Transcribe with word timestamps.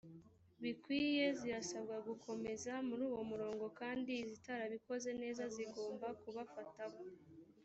bikwiye 0.63 1.25
zirasabwa 1.39 1.95
gukomeza 2.07 2.73
muri 2.87 3.01
uwo 3.09 3.21
murongo 3.31 3.65
kandi 3.79 4.11
iz 4.23 4.29
itarabikoze 4.37 5.09
neza 5.21 5.43
zigomba 5.55 6.07
kubafataho 6.21 6.99